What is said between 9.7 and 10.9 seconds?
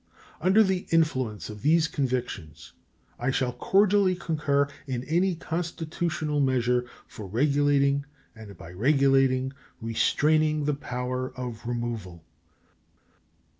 restraining the